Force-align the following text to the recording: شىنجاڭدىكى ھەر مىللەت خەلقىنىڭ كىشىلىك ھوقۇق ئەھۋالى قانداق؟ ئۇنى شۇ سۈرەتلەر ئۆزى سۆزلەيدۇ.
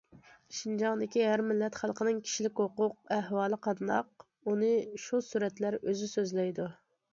شىنجاڭدىكى 0.59 1.25
ھەر 1.31 1.43
مىللەت 1.49 1.77
خەلقىنىڭ 1.81 2.21
كىشىلىك 2.29 2.63
ھوقۇق 2.63 2.97
ئەھۋالى 3.19 3.61
قانداق؟ 3.67 4.27
ئۇنى 4.51 4.73
شۇ 5.07 5.23
سۈرەتلەر 5.29 5.81
ئۆزى 5.83 6.13
سۆزلەيدۇ. 6.19 6.71